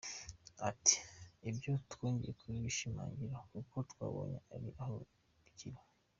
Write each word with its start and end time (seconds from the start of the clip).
Ati 0.69 0.95
“Ibyo 1.49 1.71
twongeye 1.91 2.33
kubishimangira 2.41 3.35
kuko 3.51 3.75
twabonye 3.91 4.37
hari 4.49 4.69
aho 4.83 4.95
bikiri. 5.43 5.79